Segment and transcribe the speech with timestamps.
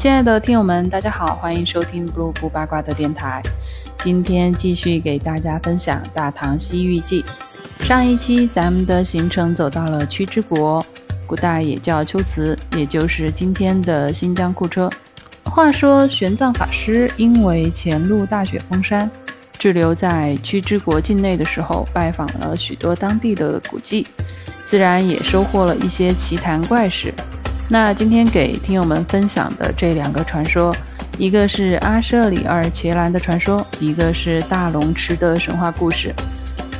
[0.00, 3.42] 亲爱的听友们，大家好，欢迎收听 Blue 不八卦的电台。
[3.98, 7.22] 今天继续给大家分享《大唐西域记》。
[7.86, 10.82] 上一期咱们的行程走到了屈之国，
[11.26, 14.90] 古代也叫龟兹，也就是今天的新疆库车。
[15.44, 19.10] 话说玄奘法师因为前路大雪封山，
[19.58, 24.06] 滞留在屈之国境内的时候，拜访了许多当地的古迹，
[24.64, 27.12] 自然也收获了一些奇谈怪事。
[27.72, 30.74] 那今天给听友们分享的这两个传说，
[31.16, 36.12] 一个是阿舍里二伽蓝的传说，一个是大龙池的神话故事。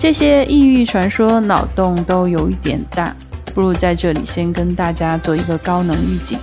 [0.00, 3.14] 这些异域传说脑洞都有一点大，
[3.54, 6.36] 不如在这里先跟大家做一个高能预警。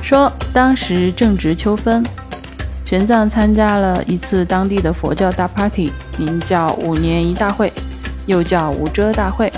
[0.00, 2.02] 说当时正值秋分，
[2.86, 7.70] 玄奘参加了一次当地的佛教大 party，名叫五年一大会，
[8.24, 9.52] 又叫无遮大会。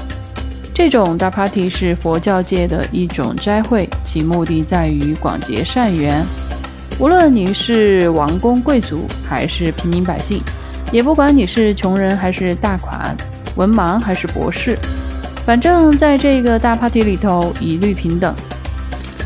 [0.83, 6.27] 这种大 party 是佛教界的一种斋会，其目的在于广结善缘。
[6.99, 10.43] 无论你是王公贵族还是平民百姓，
[10.91, 13.17] 也不管你是穷人还是大款，
[13.55, 14.77] 文盲还是博士，
[15.47, 18.35] 反正在这个大 party 里头一律平等，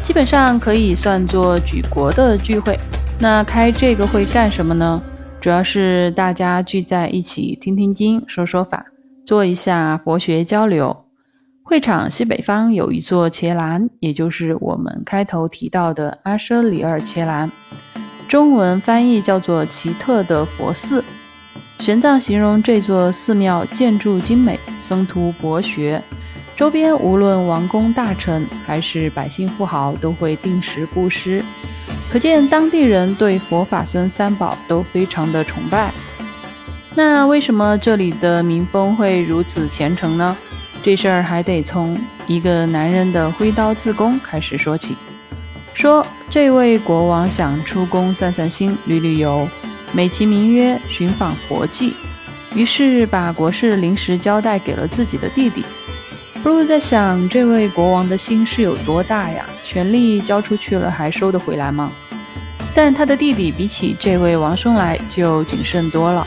[0.05, 2.79] 基本上可以算作举国的聚会。
[3.19, 5.01] 那开这个会干什么呢？
[5.41, 8.85] 主要是大家聚在一起听听经、说说法，
[9.25, 11.06] 做一下佛学交流。
[11.69, 17.51] 会场西北方有一座伽蓝，也就是我们开头提到的阿舍里尔伽蓝，
[18.29, 21.03] 中文翻译叫做奇特的佛寺。
[21.81, 26.01] 玄奘形容这座寺庙建筑精美，僧徒博学，
[26.57, 31.43] 周边无论王公大臣还是百姓富豪都会定时布施，
[32.09, 35.93] 可见当地人对佛法僧三宝都非常的崇拜。
[36.95, 40.37] 那为什么这里的民风会如此虔诚呢？
[40.87, 41.99] 这事儿还得从
[42.29, 44.95] 一个男人的挥刀自宫开始说起。
[45.75, 49.49] 说这位国王想出宫散散心、旅旅游，
[49.91, 51.93] 美其名曰寻访佛迹，
[52.55, 55.65] 于是把国事临时交代给了自己的弟弟。
[56.41, 59.45] 不如在想，这位国王的心是有多大呀？
[59.65, 61.91] 权力交出去了，还收得回来吗？
[62.77, 66.25] 但他的弟弟比起这位王兄来就谨慎多了。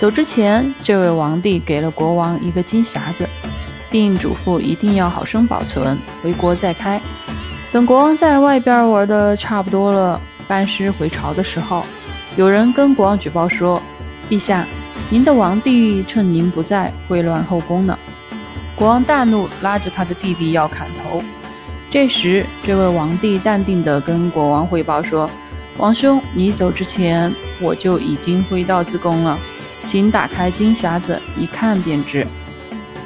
[0.00, 3.28] 走之前，这位王帝给了国王一个金匣子。
[3.92, 7.00] 并嘱咐一定要好生保存，回国再开。
[7.70, 11.84] 等国王在外边玩的差不多了，班师回朝的时候，
[12.36, 13.80] 有人跟国王举报说
[14.28, 14.66] ：“陛下，
[15.10, 17.98] 您的王弟趁您不在，会乱后宫呢。”
[18.74, 21.22] 国王大怒，拉着他的弟弟要砍头。
[21.90, 25.28] 这时，这位王帝淡定地跟国王汇报说
[25.76, 29.38] ：“王兄，你走之前，我就已经挥刀自宫了，
[29.86, 32.26] 请打开金匣子，一看便知。”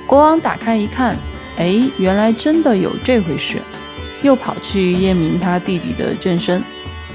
[0.06, 1.16] 国王打开一看，
[1.58, 3.56] 哎，原来真的有这回事，
[4.22, 6.62] 又跑去验明他弟弟的正身。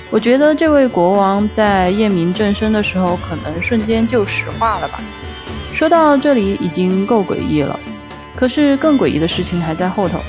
[0.09, 5.00] 我觉得这位国王在验明正身的时候，可能瞬间就石化了吧。
[5.74, 7.79] 说到这里已经够诡异了，
[8.35, 10.19] 可是更诡异的事情还在后头。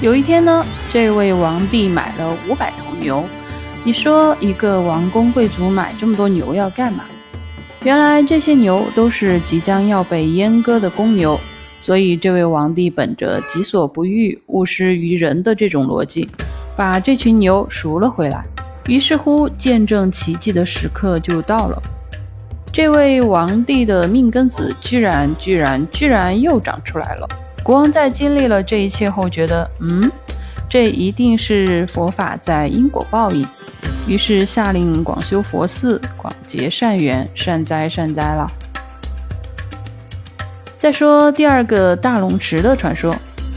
[0.00, 3.24] 有一天呢，这位王帝买了五百头牛，
[3.82, 7.04] 你说一个王公贵族买这么多牛要干嘛？
[7.84, 11.38] 原来这些牛都是即将要被阉割的公牛，
[11.78, 16.26] 所以这位王帝本着己所不欲，勿施于人的这种逻辑，
[16.74, 18.42] 把这群牛赎了回来。
[18.86, 21.82] 于是乎，见证奇迹的时刻就到了。
[22.72, 27.28] 这位王帝的命根子居然居然居然又长出来了。
[27.62, 30.10] 国王在经历了这一切后，觉得，嗯，
[30.70, 33.46] 这一定是佛法在因果报应。
[34.06, 38.50] 于是下令广修佛寺，广结善缘，善哉善哉了。
[40.76, 43.16] 再说第二个大龙池的传说，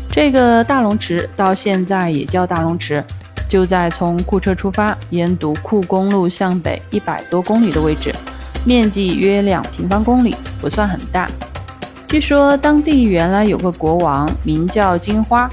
[0.10, 3.04] 这个大龙池到现在也叫大龙池，
[3.50, 8.16] 就在从库车出发，沿独库公路向北一百多公里的位置，
[8.64, 11.30] 面积约两平方公里，不算很大。
[12.08, 15.52] 据说当地原来有个国王，名叫金花。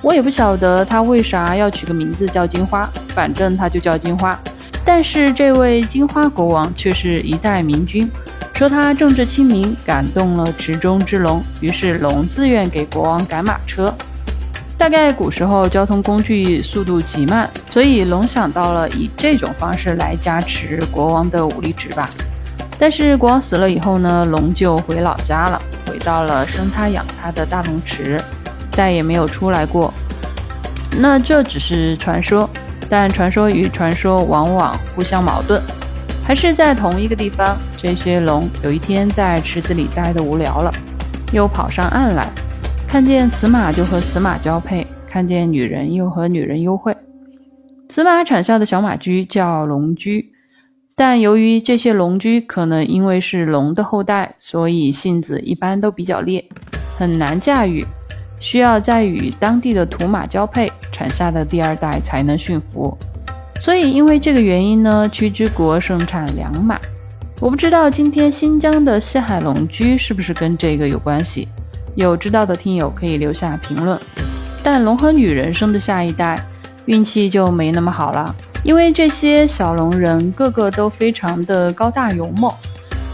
[0.00, 4.38] 我也不晓得他为啥要取个名字叫金花，反正他就叫金花。
[4.84, 8.10] 但是这位金花国王却是一代明君，
[8.54, 13.92] 说他政治清明，感动了池中之龙，于是龙自愿给国王赶马车。
[14.78, 22.08] 大概古时候交通工具速度极慢，所以龙想到了以这种方式来加持国王的武力值吧。
[22.78, 28.22] 但是国王死了以后呢，龙就回老家了，回到了生他养他的大龙池。
[28.78, 29.92] 再也没有出来过。
[31.00, 32.48] 那这只是传说，
[32.88, 35.60] 但传说与传说往往互相矛盾。
[36.24, 40.72] 还是在同一个地方，这些龙有一天在池子里待得无聊了，
[41.32, 42.30] 又跑上岸来，
[42.86, 46.96] 看见雌马就和雌马交配，看见女人又和女人幽会。
[47.88, 50.30] 死马产下的小马驹叫龙驹，
[50.94, 56.44] 但由于这些龙驹可能因为是龙的后代，所以性子一般都比较烈，
[56.96, 57.84] 很难驾驭，
[58.40, 62.96] 需要再与当地的土马交配，产下的第二代才能驯服。
[63.60, 66.78] 所以因为这个原因呢，屈之国盛产良马。
[67.40, 71.46] 我不知道今天新疆的西海龙驹是不是跟这个有关系，
[71.94, 73.98] 有知道的听友可以留下评论。
[74.62, 76.36] 但龙和女人生的下一代
[76.86, 82.52] 运气就没那么好了，因为这些小龙人个个都非常的高大勇猛，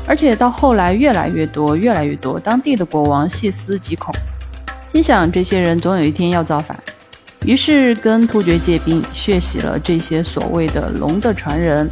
[0.06, 2.40] 而且到后来越来越多，越来越多。
[2.40, 4.14] 当地的国王细思极恐，
[4.94, 6.78] 心想这些人总有一天要造反，
[7.44, 11.90] 于是跟突厥借兵，血洗了这些所谓的龙的传人。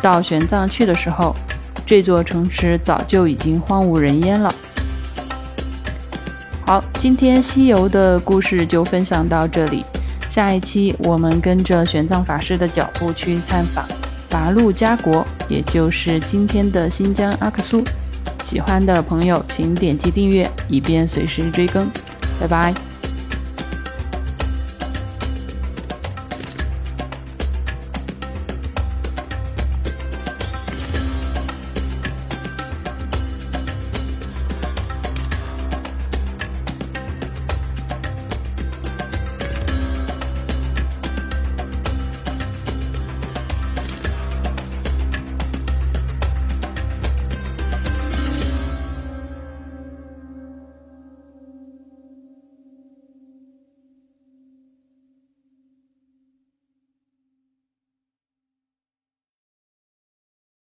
[0.00, 1.36] 到玄奘去的时候。
[1.84, 4.54] 这座城池早就已经荒无人烟了。
[6.66, 9.82] 好，今天西游的故事就分享到这里，
[10.28, 13.86] 下一期我们跟着玄奘法师的脚步去探访
[14.28, 17.82] 拔路家国，也就是今天的新疆阿克苏。
[18.42, 21.86] 喜欢的朋友请点击订阅，以便随时追更。
[22.38, 22.87] 拜拜。